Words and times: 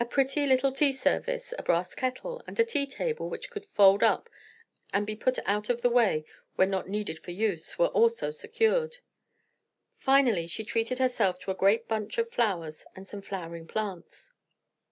A 0.00 0.04
pretty 0.04 0.48
little 0.48 0.72
tea 0.72 0.90
service, 0.92 1.54
a 1.56 1.62
brass 1.62 1.94
kettle, 1.94 2.42
and 2.44 2.58
a 2.58 2.64
tea 2.64 2.88
table 2.88 3.30
which 3.30 3.50
could 3.50 3.64
fold 3.64 4.02
up 4.02 4.28
and 4.92 5.06
be 5.06 5.14
put 5.14 5.38
out 5.46 5.70
of 5.70 5.80
the 5.80 5.88
way 5.88 6.24
when 6.56 6.70
not 6.70 6.88
needed 6.88 7.20
for 7.20 7.30
use, 7.30 7.78
were 7.78 7.86
also 7.86 8.32
secured. 8.32 8.96
Finally 9.96 10.48
she 10.48 10.64
treated 10.64 10.98
herself 10.98 11.38
to 11.38 11.52
a 11.52 11.54
great 11.54 11.86
bunch 11.86 12.18
of 12.18 12.32
flowers 12.32 12.84
and 12.96 13.06
some 13.06 13.22
flowering 13.22 13.68
plants. 13.68 14.32